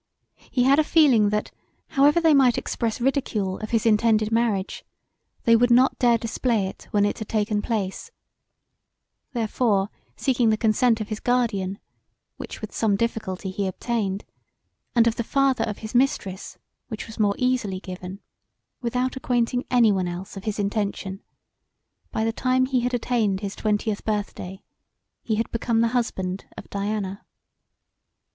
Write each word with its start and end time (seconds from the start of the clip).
He 0.49 0.63
had 0.63 0.79
a 0.79 0.83
feeling 0.83 1.29
that 1.29 1.51
however 1.89 2.19
they 2.19 2.33
might 2.33 2.57
express 2.57 2.99
ridicule 2.99 3.59
of 3.59 3.69
his 3.69 3.85
intended 3.85 4.31
marriage 4.31 4.83
they 5.43 5.55
would 5.55 5.69
not 5.69 5.99
dare 5.99 6.17
display 6.17 6.65
it 6.65 6.87
when 6.89 7.05
it 7.05 7.19
had 7.19 7.29
taken 7.29 7.61
place; 7.61 8.09
therefore 9.33 9.89
seeking 10.15 10.49
the 10.49 10.57
consent 10.57 11.01
of 11.01 11.09
his 11.09 11.19
guardian 11.19 11.77
which 12.37 12.61
with 12.61 12.73
some 12.73 12.95
difficulty 12.95 13.51
he 13.51 13.67
obtained, 13.67 14.25
and 14.95 15.05
of 15.05 15.17
the 15.17 15.23
father 15.23 15.65
of 15.65 15.77
his 15.85 15.93
mistress 15.93 16.57
which 16.87 17.05
was 17.05 17.19
more 17.19 17.35
easily 17.37 17.79
given, 17.79 18.21
without 18.81 19.15
acquainting 19.15 19.65
any 19.69 19.91
one 19.91 20.07
else 20.07 20.35
of 20.35 20.45
his 20.45 20.57
intention, 20.57 21.21
by 22.09 22.23
the 22.25 22.33
time 22.33 22.65
he 22.65 22.79
had 22.79 22.95
attained 22.95 23.41
his 23.41 23.55
twentieth 23.55 24.03
birthday 24.03 24.63
he 25.21 25.35
had 25.35 25.51
become 25.51 25.81
the 25.81 25.89
husband 25.89 26.45
of 26.57 26.67
Diana. 26.71 27.23